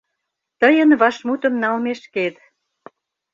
[0.59, 2.35] Тыйын вашмутым налмешкет.